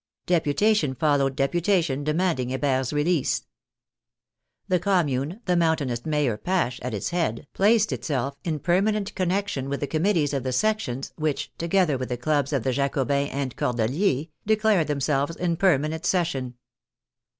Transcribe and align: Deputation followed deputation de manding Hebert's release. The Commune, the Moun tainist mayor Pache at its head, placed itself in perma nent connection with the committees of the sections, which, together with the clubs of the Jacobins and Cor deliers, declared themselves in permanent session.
Deputation 0.25 0.95
followed 0.95 1.35
deputation 1.35 2.03
de 2.03 2.11
manding 2.11 2.49
Hebert's 2.49 2.91
release. 2.91 3.45
The 4.67 4.79
Commune, 4.79 5.41
the 5.45 5.55
Moun 5.55 5.77
tainist 5.77 6.07
mayor 6.07 6.37
Pache 6.37 6.81
at 6.81 6.95
its 6.95 7.11
head, 7.11 7.45
placed 7.53 7.91
itself 7.93 8.35
in 8.43 8.59
perma 8.61 8.93
nent 8.95 9.13
connection 9.13 9.69
with 9.69 9.79
the 9.79 9.85
committees 9.85 10.33
of 10.33 10.41
the 10.41 10.53
sections, 10.53 11.13
which, 11.17 11.53
together 11.59 11.99
with 11.99 12.09
the 12.09 12.17
clubs 12.17 12.51
of 12.51 12.63
the 12.63 12.71
Jacobins 12.73 13.29
and 13.31 13.55
Cor 13.55 13.73
deliers, 13.73 14.29
declared 14.43 14.87
themselves 14.87 15.35
in 15.35 15.55
permanent 15.55 16.03
session. 16.03 16.55